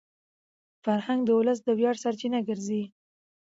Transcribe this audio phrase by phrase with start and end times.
[0.83, 2.83] فرهنګ د ولس د ویاړ سرچینه ګرځي.